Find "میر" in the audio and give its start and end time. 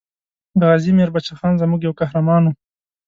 0.97-1.09